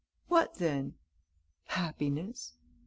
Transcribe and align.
"What 0.29 0.55
then?" 0.55 0.95
"Happiness." 1.67 2.53